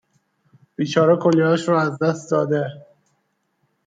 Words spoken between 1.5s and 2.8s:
رو از دست داده